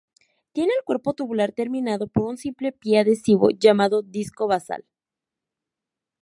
Tienen 0.51 0.71
el 0.79 0.83
cuerpo 0.83 1.13
tubular 1.13 1.51
terminado 1.51 2.07
por 2.07 2.23
un 2.25 2.35
simple 2.35 2.71
pie 2.71 3.01
adhesivo 3.01 3.49
llamado 3.51 4.01
disco 4.01 4.47
basal. 4.47 4.83